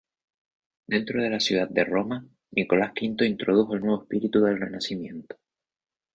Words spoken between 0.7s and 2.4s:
Dentro de la ciudad de Roma,